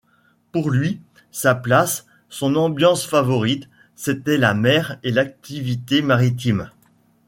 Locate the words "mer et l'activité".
4.55-6.01